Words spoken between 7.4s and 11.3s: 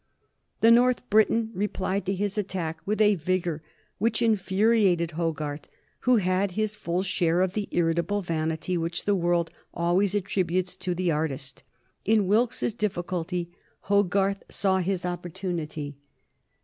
of the irritable vanity which the world always attributes to the